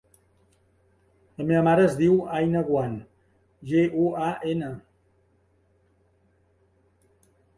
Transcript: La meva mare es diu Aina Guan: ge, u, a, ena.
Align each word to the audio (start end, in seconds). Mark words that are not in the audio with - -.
La 1.41 1.45
meva 1.49 1.59
mare 1.67 1.83
es 1.89 1.97
diu 1.99 2.15
Aina 2.37 2.63
Guan: 2.69 2.95
ge, 3.73 3.83
u, 4.05 4.07
a, 4.29 4.31
ena. 4.55 4.69